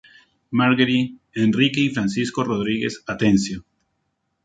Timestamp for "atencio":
3.05-3.63